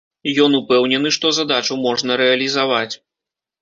Ён 0.45 0.55
упэўнены, 0.59 1.13
што 1.19 1.33
задачу 1.41 1.81
можна 1.87 2.11
рэалізаваць. 2.25 2.93